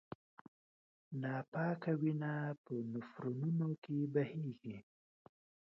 [1.21, 4.77] ناپاکه وینه په نفرونونو کې بهېږي.